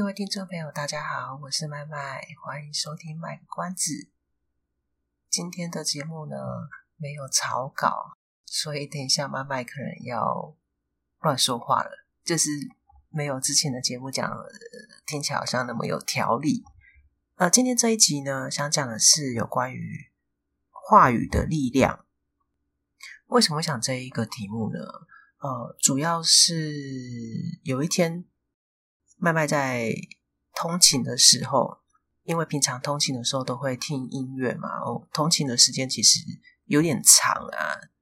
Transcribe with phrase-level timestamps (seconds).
[0.00, 3.92] 各位听众朋友，大家好，我是麦麦，欢迎收听《卖个关子》。
[5.28, 6.36] 今天的节目呢，
[6.96, 10.56] 没有草稿，所以等一下麦麦可能要
[11.20, 12.48] 乱说话了，就是
[13.10, 14.34] 没有之前的节目讲，
[15.04, 16.64] 听起来好像那么有条理。
[17.34, 20.10] 呃，今天这一集呢，想讲的是有关于
[20.70, 22.06] 话语的力量。
[23.26, 24.80] 为什么会想这一个题目呢？
[25.40, 28.24] 呃，主要是有一天。
[29.20, 29.94] 麦麦在
[30.54, 31.78] 通勤的时候，
[32.22, 36.20] 因为平常通勤的时候都会听音乐嘛，哦，通勤的时间其实
[36.64, 37.92] 有点长啊，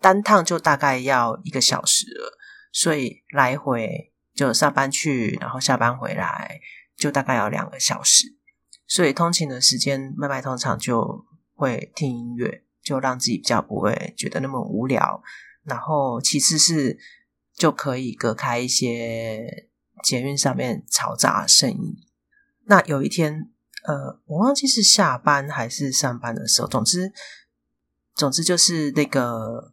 [0.00, 2.36] 单趟就大概要一个小时了，
[2.72, 6.60] 所以来回就上班去，然后下班回来
[6.96, 8.36] 就大概要两个小时，
[8.88, 15.22] 所以通勤的时间，麦麦通常就会听音乐，就让自己比较不会觉得那么无聊，
[15.62, 16.98] 然后其次是
[17.54, 19.67] 就可以隔开一些。
[20.02, 21.96] 捷运上面嘈杂的声音。
[22.64, 23.48] 那有一天，
[23.84, 26.68] 呃，我忘记是下班还是上班的时候。
[26.68, 27.10] 总之，
[28.14, 29.72] 总之就是那个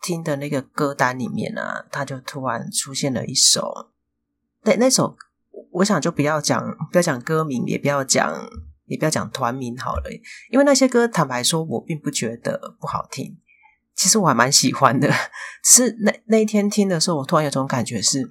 [0.00, 3.90] 听的那个歌单里面啊，他就突然出现了一首。
[4.62, 5.16] 那那首，
[5.72, 8.48] 我想就不要讲，不要讲歌名，也不要讲，
[8.84, 10.10] 也不要讲团名好了。
[10.50, 13.36] 因为那些歌，坦白说，我并不觉得不好听。
[13.96, 15.10] 其实我还蛮喜欢的。
[15.64, 18.30] 是那那一天听的时候，我突然有种感觉是。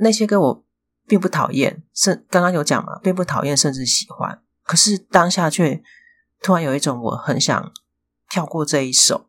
[0.00, 0.64] 那些歌我
[1.06, 4.40] 并不讨厌，甚刚刚有讲嘛，并不讨厌，甚至喜欢。
[4.64, 5.82] 可是当下却
[6.42, 7.72] 突然有一种我很想
[8.28, 9.28] 跳过这一首，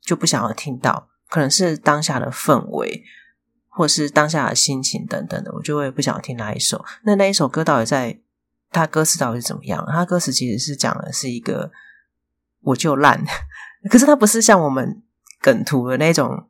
[0.00, 1.08] 就不想要听到。
[1.28, 3.02] 可能是当下的氛围，
[3.68, 6.84] 或是当下的心情等等的，我就会不想听那一首。
[7.02, 8.20] 那那一首歌到底在
[8.70, 9.84] 它歌词到底是怎么样？
[9.90, 11.72] 它歌词其实是讲的是一个
[12.60, 13.24] 我就烂，
[13.90, 15.02] 可是它不是像我们
[15.40, 16.48] 梗图的那种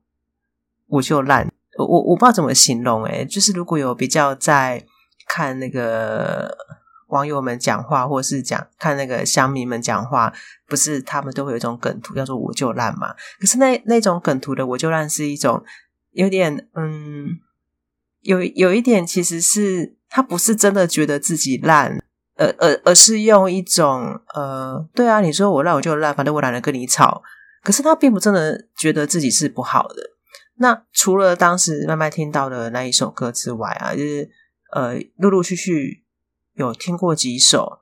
[0.89, 1.51] 我就烂。
[1.79, 4.85] 我我我不知道怎么形容诶，就是如果有比较在
[5.29, 6.57] 看那个
[7.09, 10.33] 网友们讲话，或是讲看那个乡民们讲话，
[10.67, 13.15] 不是他们都会有一种梗图叫做“我就烂”嘛？
[13.41, 15.63] 可是那那种梗图的“我就烂”是一种
[16.13, 17.29] 有点嗯，
[18.23, 21.99] 有有一点其实是他不是真的觉得自己烂，
[22.37, 27.23] 而而而是用一种呃，对啊，你说我烂我就烂，反正我懒得跟你吵。
[27.63, 30.16] 可是他并不真的觉得自己是不好的。
[30.59, 34.31] 那除了当时麦麦听到的那一首歌之外啊，就是
[34.73, 36.03] 呃，陆陆续续
[36.55, 37.81] 有听过几首。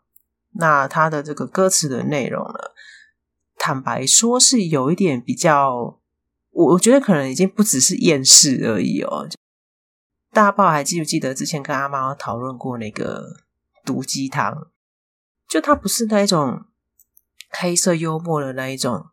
[0.56, 2.58] 那他的这个歌词的内容呢，
[3.56, 6.00] 坦白说是有一点比较，
[6.50, 9.28] 我我觉得可能已经不只是厌世而已哦。
[10.32, 13.36] 大家不知道还记不记得之前跟阿猫讨论过那个
[13.84, 14.68] 毒鸡汤？
[15.48, 16.64] 就它不是那一种
[17.50, 19.06] 黑色幽默的那一种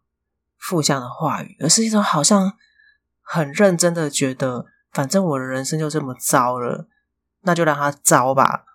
[0.58, 2.58] 负向的话语，而是一种好像。
[3.34, 6.90] 很认真的觉得，反正我的人生就这么糟了，
[7.44, 8.66] 那就让他糟吧。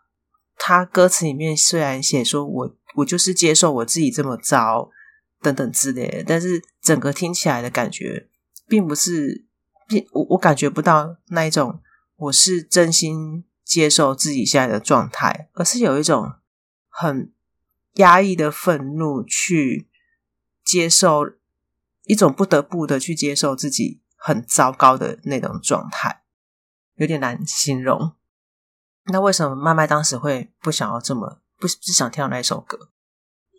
[0.56, 4.88] 他歌词里面虽然写说我我就是接受我自己这么糟
[5.42, 8.30] 等等之类的，但是整个听起来的感觉，
[8.66, 9.44] 并不是，
[9.86, 11.82] 并我我感觉不到那一种
[12.16, 16.32] 我是真心接受自己现在的状态，而是有一种
[16.88, 17.30] 很
[17.96, 19.86] 压抑的愤怒去
[20.64, 21.26] 接受，
[22.04, 24.00] 一种不得不的去接受自己。
[24.26, 26.22] 很糟糕的那种状态，
[26.96, 28.12] 有点难形容。
[29.04, 32.90] 那为什么麦麦当时会不想要这么不不想听到那一首歌？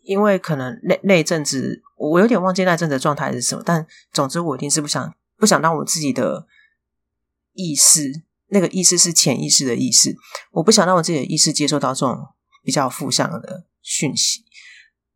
[0.03, 3.63] 因为可能那那一阵子，我有点忘记那阵子的状态是什么。
[3.65, 6.45] 但总之，我一定是不想不想让我自己的
[7.53, 10.17] 意识，那个意识是潜意识的意识，
[10.51, 12.27] 我不想让我自己的意识接受到这种
[12.61, 14.43] 比较负向的讯息。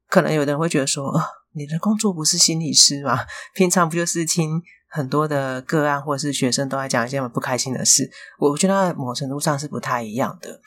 [0.08, 1.22] 可能有的人会觉得说：“，
[1.52, 3.26] 你的工作不是心理师吗？
[3.54, 4.64] 平常不就是听？”
[4.94, 10.60] 很多的个案或是学生都在讲一些很不开心的事，我觉得某程度上是不太一样的。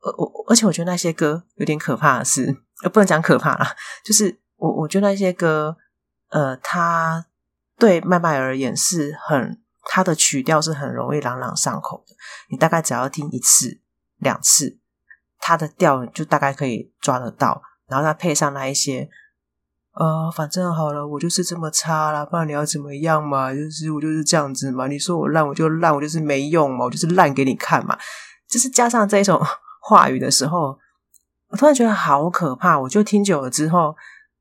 [0.00, 3.74] 而我而且我觉得那些歌有点可怕的是，呃，不能讲可怕啦，
[4.04, 5.76] 就是我我觉得那些歌，
[6.28, 7.26] 呃，它
[7.76, 12.14] 对麦麦而言是很，它的曲调是很容易朗朗上口的。
[12.50, 13.80] 你大概只要听一次、
[14.18, 14.78] 两次，
[15.40, 19.10] 它的调就大概可以抓得到，然后再配上那一些。
[19.98, 23.54] 呃，反正好了，我就是这么差啦，不然你要怎么样嘛？
[23.54, 24.86] 就是我就是这样子嘛。
[24.86, 27.96] 你说我烂，我就烂，我就是没用嘛，我就是烂给你看嘛。
[28.46, 29.42] 就是加上这种
[29.80, 30.78] 话语的时候，
[31.48, 32.78] 我突然觉得好可怕。
[32.78, 33.96] 我就听久了之后，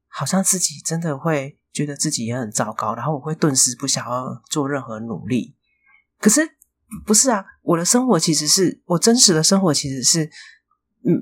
[0.09, 5.55] 好像自己真的会觉得自己也很糟糕，然后我会顿时不想要做任何努力。
[6.19, 6.41] 可是
[7.05, 10.29] 不是啊，我的生活其实是我真实的生活，其实是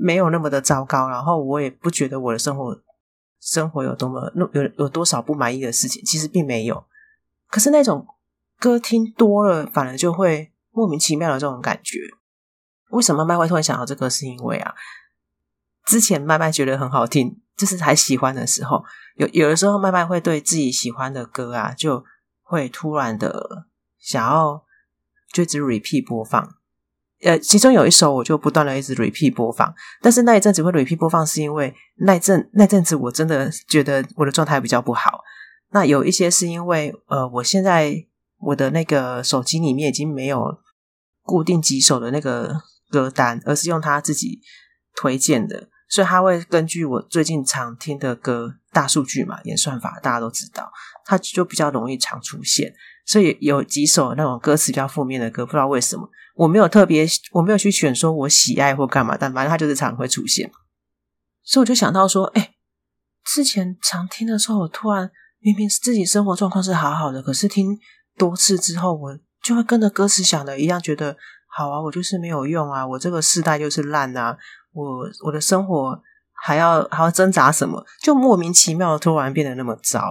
[0.02, 1.08] 没有那么的糟糕。
[1.08, 2.76] 然后我也不觉得我的生活
[3.44, 4.48] 生活有多么有
[4.78, 6.86] 有多少不满意的事情，其实并没有。
[7.50, 8.08] 可是那种
[8.58, 12.00] 歌听多了，反而就会莫名其妙的这种感觉。
[12.92, 14.10] 为什么麦麦突然想到这个？
[14.10, 14.74] 是因为啊，
[15.86, 18.86] 之前麦麦觉得很好听，就是还喜欢的时候，
[19.18, 22.06] 有有的时候麦麦会对自己喜欢的歌啊，就
[22.42, 23.66] 会突然的
[24.00, 24.64] 想要
[25.34, 26.56] 就一直 repeat 播放。
[27.24, 35.22] 呃，其中有一首我就不断的一直 repeat 播放，但是那一阵子会 repeat 播放，是因为那阵那阵子我真的觉得我的状态比较不好。
[35.72, 38.06] 那有一些是因为呃，我现在
[38.40, 40.60] 我的那个手机里面已经没有
[41.24, 42.62] 固定几首的那个。
[42.94, 44.40] 歌单，而是用他自己
[44.96, 50.72] 推荐的，所以他会根据我最近常听的歌，大数据嘛，演算法大家都知道，
[51.04, 52.72] 他就比较容易常出现。
[53.06, 60.52] 所以有几首那种歌词比较负面的歌，不知道为什么，我没有特别，我没有去选说我喜爱或干嘛，但反正他就是常会出现。
[61.44, 62.56] 所以我就想到说，哎，
[63.26, 67.78] 之前常听的时候，我突然明明自己生活状况是好好的，可是听
[68.18, 71.18] 多次之后，我就会跟着歌词想的一样，觉得。
[71.56, 74.36] 好啊，我就是没有用啊，我这个世代就是烂啊，
[74.72, 76.02] 我我的生活
[76.32, 77.86] 还要还要挣扎什么？
[78.02, 80.02] 就莫名其妙的突然变得那么糟。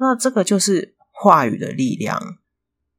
[0.00, 2.38] 那这个就是话语的力量。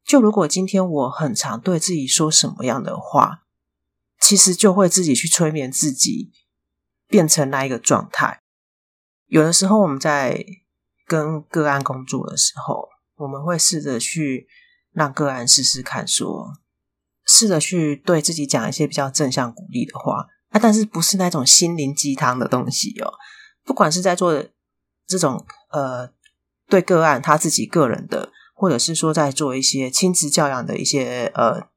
[0.06, 3.44] 就如果今天我很常对自己说什么样的话，
[4.19, 6.31] 其实就会自己去催眠自己，
[7.07, 8.41] 变成那一个状态。
[9.25, 10.45] 有的时候我们在
[11.07, 14.47] 跟个案工作的时候，我们会试着去
[14.91, 16.53] 让个案试试看说。
[17.24, 23.13] 试着去对自己讲一些比较正向鼓励的话，啊，但是不是那种心灵鸡汤的东西哦。
[23.63, 24.44] 不管是在做
[25.07, 26.12] 这种呃
[26.71, 31.68] 对个案他自己个人的，或者是说在做一些亲子教养的一些呃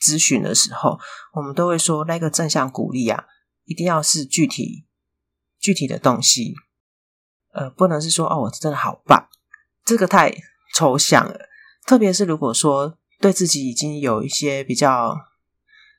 [0.00, 0.98] 咨询的时候，
[1.34, 3.24] 我们都会说那个正向鼓励啊，
[3.64, 4.86] 一定要是具体
[5.58, 6.54] 具体的东西，
[7.52, 9.28] 呃，不能是说哦，我真的好棒，
[9.84, 10.32] 这个太
[10.74, 11.48] 抽象了。
[11.84, 12.96] 特别是如果说。
[13.18, 15.16] 对自己已经有一些比较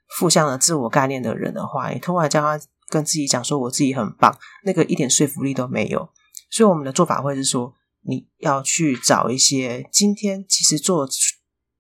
[0.07, 6.11] 负向的自我概念的人的话，你突然叫他跟自己讲说我自己很棒，那个一点说服力都没有。
[6.51, 7.73] 所以我们的做法会是说，
[8.07, 11.07] 你要去找一些今天其实做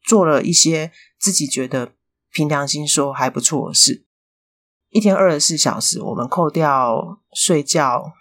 [0.03, 1.93] 做了一些自己觉得
[2.31, 4.05] 凭良心说还不错的事。
[4.89, 8.11] 一天二十四小时，我们扣掉睡觉，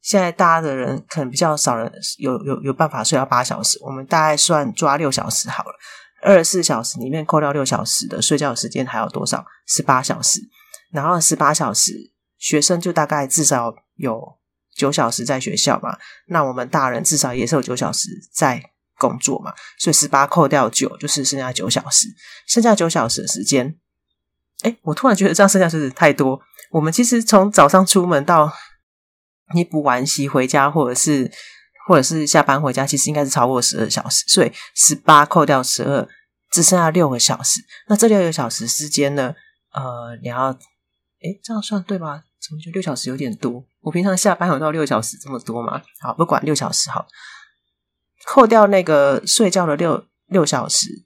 [0.00, 5.72] 现在大家的人可能比较少人有有有办法睡到八小时，我们大概算抓六小时好了。
[6.22, 9.44] 二十四小时里面扣掉六小时的睡觉时间，还有多少？
[9.66, 10.40] 十八小时。
[10.90, 14.35] 然后十八小时，学生就大概至少有
[14.76, 15.96] 九小时在学校嘛。
[16.26, 18.62] 那我们大人至少也是有九小时在
[18.98, 19.52] 工作嘛。
[19.78, 22.06] 所以十八扣掉九，就是剩下九小时。
[22.46, 23.76] 剩下九小时的时间，
[24.62, 26.40] 哎，我突然觉得这样剩下是太多。
[26.70, 28.52] 我们其实从早上出门到
[29.54, 31.32] 你补完习回家，或者是。
[31.88, 36.08] 或者是下班回家，其实应该是超过十二小时，所以十八扣掉十二，
[36.50, 37.60] 只剩下六个小时。
[37.86, 39.32] 那这六个小时之间呢？
[39.72, 42.24] 呃，你要，诶，这样算对吧？
[42.40, 43.64] 怎么就六小时有点多？
[43.86, 45.80] 我平常下班有到六小时这么多吗？
[46.00, 47.06] 好，不管六小时好，
[48.26, 51.04] 扣掉那个睡觉的六六小时，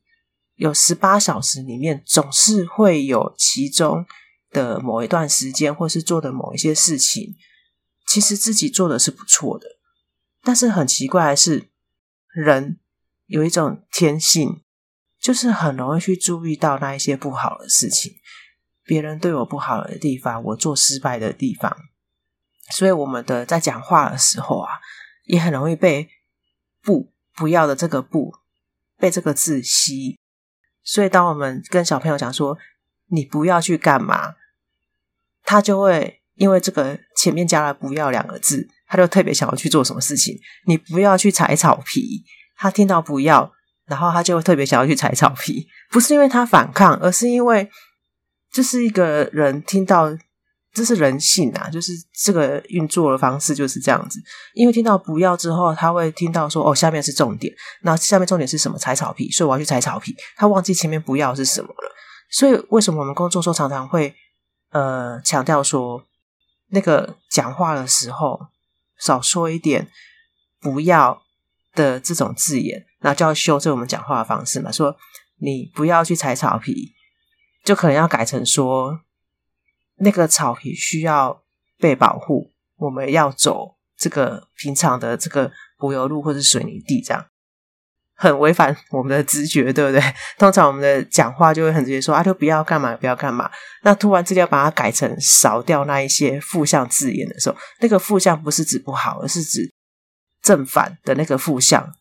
[0.55, 4.07] 有十八小时里面总是会有其中
[4.51, 7.37] 的某一段时间，或是做的某一些事情，
[8.07, 9.67] 其实自己做的是不错的。
[10.43, 11.69] 但是很奇怪的是，
[12.33, 12.81] 人
[13.27, 14.63] 有一种天性，
[15.21, 18.15] 就是很容易去注意到那一些不好的事情，
[18.85, 21.77] 别人对我不好的地方，我做失败的地方。
[22.71, 24.81] 所以我们的在讲话的时候啊，
[25.25, 26.09] 也很容易被
[26.83, 28.35] “不”不要的这个“不”
[28.99, 30.19] 被这个字吸。
[30.83, 32.57] 所以当我们跟小朋友讲说
[33.11, 34.35] “你不要去干嘛”，
[35.45, 38.69] 他就会因为这个前面加了“不要”两个字。
[38.93, 40.37] 他就特别想要去做什么事情，
[40.67, 42.25] 你不要去踩草皮。
[42.57, 43.53] 他听到不要，
[43.87, 47.71] 然后他就会特别想要去踩草皮，不是因为他反抗，而是因为
[48.51, 50.09] 这是一个人听到，
[50.73, 54.21] 这是人性啊，就是这个运作的方式就是这样子。
[54.55, 58.79] 因为听到不要之后，他会听到说哦，下面是重点，那下面重点是什么？
[58.79, 60.15] 踩草皮，所以我要去踩草皮。
[60.37, 61.95] 他忘记前面不要是什么了。
[62.31, 64.15] 所以为什么我们工作时候常常会
[64.71, 66.05] 呃强调说，
[66.69, 68.39] 那个讲话的时候。
[69.03, 69.89] 少说一点
[70.61, 71.23] 不要
[71.73, 74.71] 的这种字眼，那就要修正我们讲话的方式嘛。
[74.71, 74.95] 说
[75.39, 76.93] 你不要去踩草皮，
[77.65, 79.01] 就可能要改成说，
[80.01, 81.43] 那个草皮需要
[81.79, 87.27] 被保护，我们要走这个平常的这个柏油路或者水泥地，这样
[88.17, 90.03] 很违反我们的直觉，对不对？
[90.39, 93.51] 通常我们的讲话就会很直接说啊，就不要干嘛，不要干嘛。
[93.83, 99.73] 那突然之间要把它改成少掉那一些负向字眼的时候，那个负向不是指不好，而是指
[100.43, 101.95] 正反的那个负向。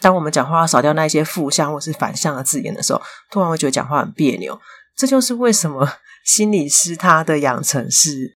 [0.00, 4.60] 当我们讲话要少掉那些负向或是反向的字眼的时候，突然会觉得讲话很别扭。
[4.96, 5.88] 这就是为什么
[6.28, 8.36] 心理师他的养成是，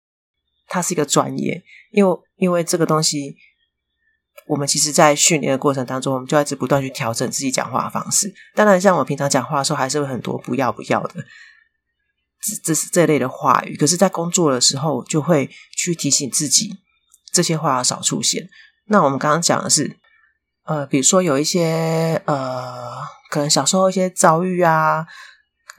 [0.67, 3.35] 他是一个专业，因为因为这个东西，
[4.47, 8.33] 我们其实在训练的过程当中，我们就一直不断去调整自己讲话的方式。
[8.55, 11.15] 当然，像我平常讲话的时候，还是会很多不要不要的，
[12.41, 13.75] 这这是这类的话语。
[13.75, 16.73] 可是，在工作的时候，就会去提醒自己，
[17.33, 18.47] 这些话要少出现。
[18.85, 19.97] 那我们刚刚讲的是。
[20.63, 22.91] 呃，比如说有一些呃，
[23.31, 25.07] 可能小时候一些遭遇啊，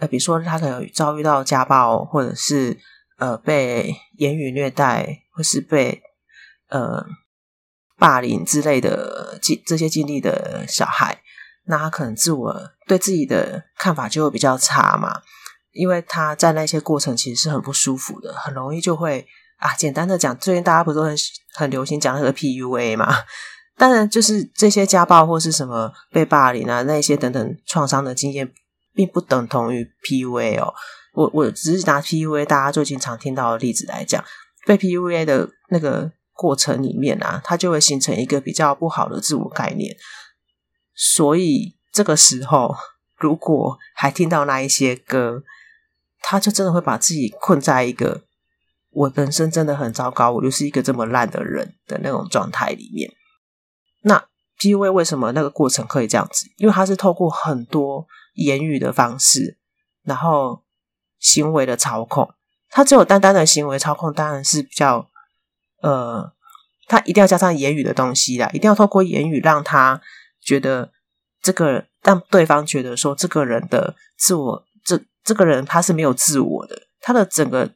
[0.02, 2.76] 呃，比如说他可能遭遇到家暴，或者是
[3.18, 6.02] 呃被言语虐待，或是被
[6.70, 7.06] 呃
[7.96, 11.22] 霸凌之类的经这些经历的小孩，
[11.66, 15.22] 那他可能自我对自己的看法就会比较差嘛，
[15.70, 19.24] 因为他在那些过程其实是很不舒服的，很容易就会
[19.58, 21.16] 啊，简单的讲，最近大家不都很
[21.54, 23.14] 很流行讲那个 PUA 嘛。
[23.76, 28.52] 当然，就是这些家暴或是什么被霸凌啊，那些等等创伤的经验，
[28.94, 30.72] 并不等同于 PUA 哦。
[31.14, 34.24] 我我只是拿 PUA 大家最经常听到的例子来讲，
[34.66, 39.96] 被 PUA 的那个过程里面啊，它就会形成一个比较不好的自我概念。
[40.94, 42.74] 所以这个时候，
[43.18, 45.42] 如果还听到那一些歌，
[46.20, 48.22] 他就真的会把自己困在一个
[48.90, 53.10] 我人生真的很糟糕，我就是一个这么烂的人的那种状态里面。
[54.02, 54.24] 那
[54.58, 56.46] PUA 为什么那个过程可以这样子？
[56.56, 59.58] 因为它是透过很多言语的方式，
[60.02, 60.62] 然后
[61.18, 62.34] 行为的操控。
[62.68, 65.10] 他只有单单的行为操控，当然是比较
[65.82, 66.32] 呃，
[66.86, 70.00] 他一定要加上言语的东西啦，一定要透过言语让他
[70.40, 70.92] 觉得
[71.40, 77.72] 这个让对方觉得说这个人的自我，这这个人他是没有自我的，他的整个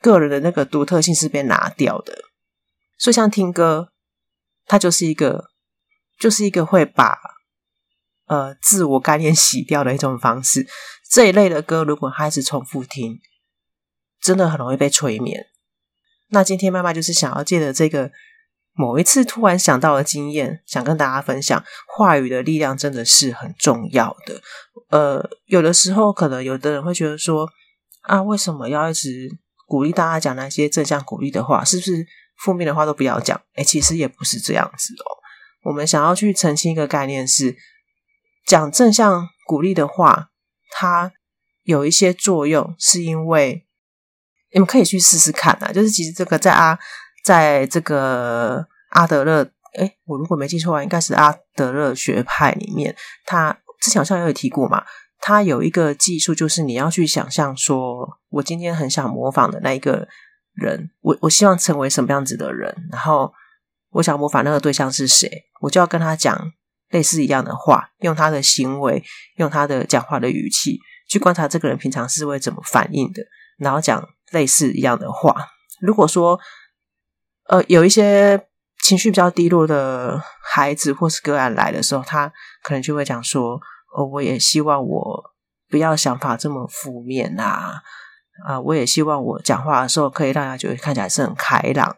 [0.00, 2.16] 个人的那个独特性是被拿掉的。
[2.98, 3.92] 所以像听歌，
[4.66, 5.50] 他就是一个。
[6.18, 7.18] 就是一个会把
[8.32, 10.66] 呃自我概念洗掉的一种方式。
[11.10, 13.18] 这一类的歌，如果开始重复听，
[14.22, 15.48] 真的很容易被催眠。
[16.30, 18.10] 那今天妈妈就是想要借着这个
[18.72, 21.62] 某一次突然想到的经验，想跟大家分享，
[21.94, 24.40] 话语的力量真的是很重要的。
[24.88, 27.46] 呃，有的时候可能有的人会觉得说
[28.02, 29.28] 啊，为什么要一直
[29.66, 31.62] 鼓励大家讲那些正向鼓励的话？
[31.62, 32.06] 是不是
[32.38, 33.38] 负面的话都不要讲？
[33.56, 35.20] 哎，其实也不是这样子哦。
[35.64, 37.54] 我们想要去澄清一个概念是，
[38.46, 40.30] 讲正向鼓励的话，
[40.70, 41.12] 它
[41.62, 43.66] 有一些作用，是因为
[44.52, 45.72] 你们可以去试试看啊。
[45.72, 46.78] 就是其实这个在阿，
[47.24, 52.94] 在这个阿德勒，诶，我如果没记错的话，应该是阿德勒学派里面，
[53.24, 54.84] 他之前好像有提过嘛。
[55.18, 60.08] 他有一个技术，就是你要去想象说，我今天很想模仿的那一个
[60.54, 63.32] 人，我我希望成为什么样子的人，然后。
[63.96, 65.28] 我想模仿那个对象是谁，
[65.60, 66.50] 我就要跟他讲
[66.92, 69.02] 类似一样的话，用他的行为，
[69.36, 73.22] 用他的讲话的语气去观察这个人平常是会怎么反应的，
[73.58, 75.34] 然后讲类似一样的话。
[75.80, 76.38] 如果说，
[77.48, 78.46] 呃，有一些
[78.84, 82.30] 情绪比较低落的孩子或是个案来的时候，他
[82.62, 83.58] 可能就会讲说
[83.96, 85.24] ：“哦，我也希望我
[85.70, 87.82] 不要想法这么负面呐，啊，
[88.46, 91.96] 啊，我也希望我讲话的时候可以让他觉得看起来是很开朗。”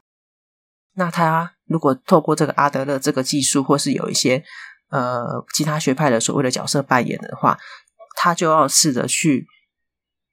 [0.95, 1.51] 那他。
[1.67, 4.45] 如果透过这个阿德勒这个技术，或是有一些
[4.91, 7.59] 呃其他学派的所谓的角色扮演的话，
[8.17, 9.47] 他就要试着去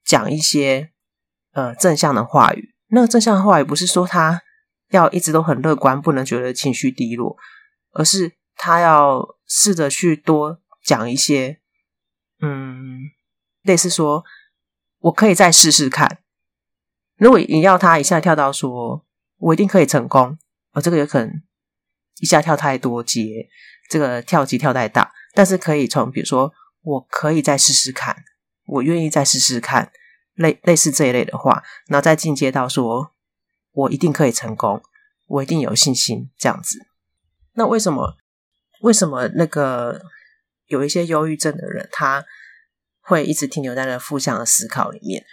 [0.03, 0.91] 讲一些
[1.53, 2.73] 呃正向的话语。
[2.87, 4.41] 那个正向的话语不是说他
[4.89, 7.37] 要一直都很乐观，不能觉得情绪低落，
[7.93, 11.59] 而是他要试着去多讲一些，
[12.41, 12.99] 嗯，
[13.61, 14.23] 类似说
[14.99, 16.19] 我可以再试试看。
[17.17, 19.05] 如果你要他一下跳到说
[19.37, 20.37] 我一定可以成功。
[20.73, 21.43] 哦，这个有可能
[22.21, 23.49] 一下跳太多阶，
[23.91, 28.15] 这个跳级跳太大，但是可以从比如说，我可以再试试看，
[28.65, 29.91] 我愿意再试试看，
[30.35, 33.11] 类类似这一类的话，然后再进阶到说，
[33.73, 34.81] 我一定可以成功，
[35.27, 36.87] 我一定有信心这样子。
[37.55, 38.15] 那为什么
[38.79, 40.01] 为什么那个
[40.67, 42.23] 有一些忧郁症的人，他
[43.01, 45.25] 会一直停留在那个负向的思考里面？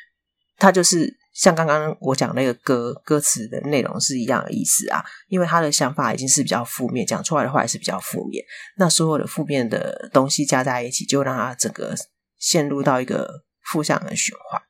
[0.56, 1.17] 他就是。
[1.40, 8.44] 像刚刚我讲那个歌歌词的内容是一样的意思啊，因为他的想法已经是比较负面，讲出来的话也是比较负面。
[8.76, 11.94] 那所有的负面的东西加在一起，就让他整个
[12.38, 14.60] 陷入到一个负向的循环。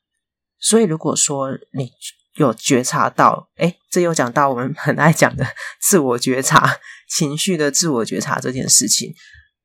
[0.58, 1.90] 所以，如果说你
[2.34, 5.46] 有觉察到，诶，这又讲到我们很爱讲的
[5.80, 6.76] 自我觉察、
[7.08, 9.14] 情绪的自我觉察这件事情。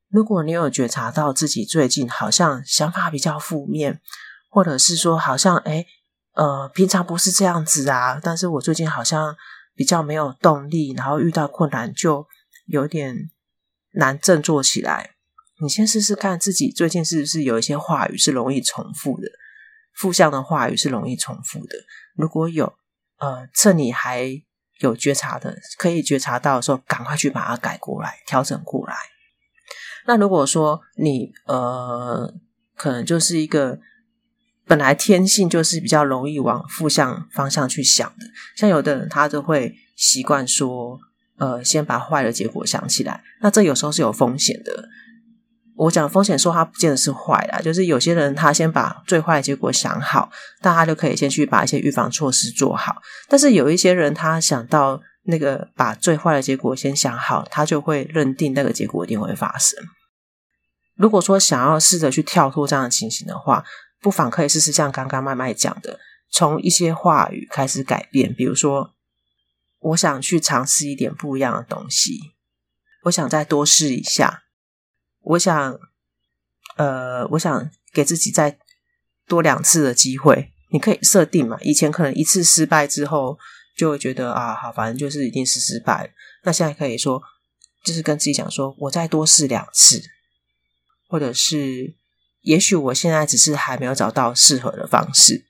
[0.08, 4.00] 如果你有觉察到自己最近好像想法比较负面，
[4.48, 5.86] 或者是说好像诶，
[6.34, 9.34] 呃，平常不是这样子啊，但是我最近好像
[9.74, 12.26] 比较没有动力，然后遇到困难就
[12.66, 13.30] 有点
[13.92, 15.10] 难振作起来。
[15.60, 19.28] 你先试试看自己最近是不是有一些话语是容易重复的。
[19.94, 21.76] 负向的话语是容易重复的。
[22.16, 22.74] 如果有，
[23.18, 24.42] 呃，趁你还
[24.80, 28.96] 有觉察的，可以觉察到的时候，赶快去把它改过来，调整过来。
[30.06, 32.34] 那如果说你，呃，
[32.74, 33.78] 可能就是一个
[34.66, 40.98] 本来天性就是比较容易往负向方向去想的，像有的人他就会习惯说，
[41.36, 44.88] 呃，先把坏的结果想起来，那这有时候是有风险的。
[45.76, 50.30] 我讲风险说它不见得是坏啦， 就是有些人他先把最坏的结果想好，
[50.62, 53.02] 大家就可以先去把一些预防措施做好。
[53.28, 59.76] 但是有一些人他想到那个把最坏的结果先想好，他就会认定那个结果一定会发生。
[60.96, 63.64] 如果说想要试着去跳脱这样的情形的话，
[64.04, 65.98] 不妨可以试试像刚刚麦麦讲的，
[66.30, 68.34] 从一些话语开始改变。
[68.34, 68.94] 比如说，
[69.78, 72.34] 我想去尝试一点不一样的东西，
[73.04, 74.42] 我想再多试一下。
[75.22, 75.80] 我想，
[76.76, 78.58] 呃，我想给自己再
[79.26, 80.52] 多两次的机会。
[80.70, 83.38] 你可以设定嘛，以前可能一次失败之后
[83.74, 86.12] 就会觉得啊，好，反正就是一定是失败。
[86.42, 87.22] 那现在可以说，
[87.82, 90.02] 就是跟自己讲说，我再多试两次，
[91.08, 91.96] 或者是，
[92.44, 95.44] 也许我现在只是还没有找到适合的方式，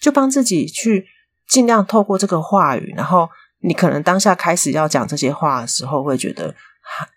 [0.00, 1.06] 就帮自己去
[1.46, 2.92] 尽量透过这个话语。
[2.96, 3.28] 然后
[3.60, 6.54] 你可能当下开始要讲这些话的时候，会觉得，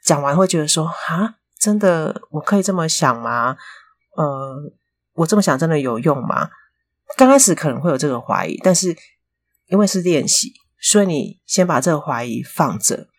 [0.04, 1.36] 讲完会觉得说，哈。
[1.60, 3.58] 真的，我可以这么想吗？
[4.16, 4.72] 呃，
[5.12, 6.50] 我这么想真的有用吗？
[7.18, 8.96] 刚开始可能会有这个怀疑，但是
[9.68, 13.10] 因为是练习，所以你先把这个怀疑放着，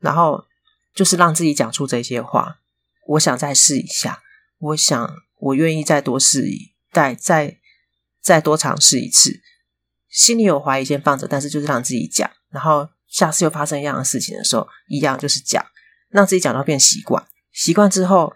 [0.00, 0.46] 然后
[0.94, 2.60] 就是让自己讲出这些话。
[3.06, 4.22] 我想再试一下，
[4.58, 5.06] 我想
[5.40, 7.58] 我愿意再多试一，再再
[8.20, 9.40] 再多尝试一次。
[10.08, 15.64] 心里有怀疑先放着，但是就是让自己讲，然后下次又发生一样的事情的时候，一样就是讲，
[16.08, 17.26] 让自己讲到变习惯。
[17.52, 18.34] 习惯之后，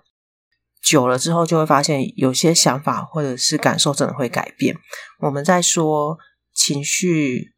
[0.82, 4.76] 久了之后，就会发现有些想法或者是感受真的会改变。
[5.20, 6.18] 我们在说
[6.52, 7.54] 情绪、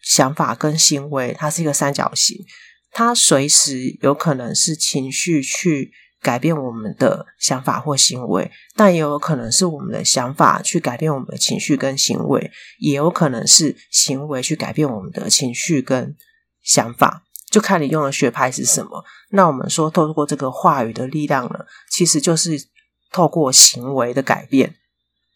[0.00, 2.44] 想法跟行为，它是一个三角形，
[2.90, 5.92] 它随时有可能是情绪去
[6.24, 16.16] 改变我们的想法或行为，但也有可能是我们的想法去改变我们的情绪跟行为，也有可能是行为去改变我们的情绪跟
[16.62, 17.24] 想法。
[17.50, 19.04] 就看你用的学派是什么。
[19.30, 22.68] 那我们说，透过这个话语的力量呢，其实就是
[23.12, 24.74] 透过行为的改变，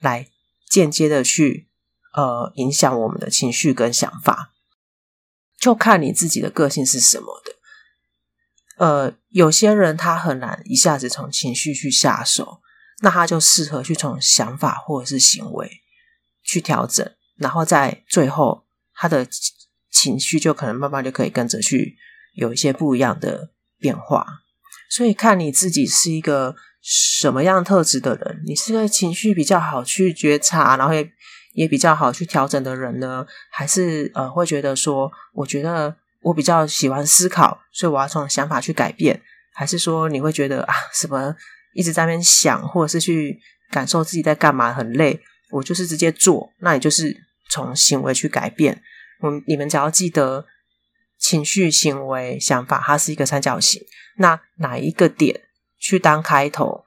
[0.00, 0.26] 来
[0.70, 1.68] 间接的去
[2.14, 4.54] 呃影响我们的情绪跟想法。
[5.60, 7.57] 就看你自己的个性是什么的。
[8.78, 12.60] 呃，有些人他很难一下子从情绪去下手，
[13.02, 15.70] 那他就适合去从想法或者是行为
[16.42, 18.64] 去调整，然后在最后
[18.94, 19.26] 他的
[19.90, 21.96] 情绪就可能慢慢就可以跟着去。
[22.34, 24.24] 有一些不一样的变化，
[24.88, 28.44] 所以看你自己是一个什么样特质的人。
[28.46, 31.10] 你是个情绪比较好去觉察，然后也
[31.54, 33.26] 也比较好去调整的人呢？
[33.50, 35.96] 还是呃会觉得说，我觉得
[36.28, 39.20] 我比较喜欢思考，所以我要从想法去改变？
[39.54, 41.34] 还是说你会觉得啊，什么
[41.74, 43.38] 一直在那边想，或者是去
[43.70, 45.20] 感受自己在干嘛很累？
[45.50, 47.16] 我就是直接做，那你就是
[47.50, 48.82] 从行为去改变。
[49.22, 50.46] 嗯，你们只要记得。
[51.20, 53.82] 情绪、行为、想法，它是一个三角形。
[54.18, 55.40] 那哪一个点
[55.76, 56.84] 去当开头，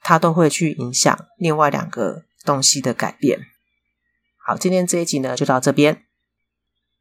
[0.00, 3.40] 它都会去影响另外两个东西的改变。
[4.46, 6.04] 好，今天这一集呢，就到这边。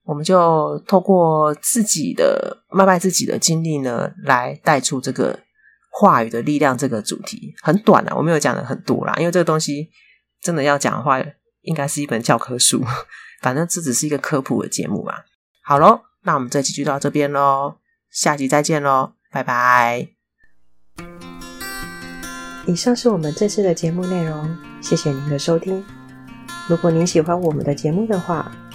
[0.03, 5.39] 我们就透过自己的卖卖自己的经历呢，来带出这个
[5.91, 7.53] 话语的力量这个主题。
[7.61, 9.89] 很短啊，我没有讲的很多啦，因为这个东西
[10.41, 11.21] 真的要讲的话，
[11.61, 12.83] 应该是一本教科书。
[13.41, 15.13] 反正这只是一个科普的节目嘛。
[15.63, 16.01] 好喽。
[16.23, 17.77] 那我们这期就到这边喽，
[18.11, 20.09] 下集再见喽，拜拜。
[22.67, 25.83] 以上是我们这次的节目内容，谢谢您的收听。
[26.69, 28.51] 如果您喜欢我们的节目的话，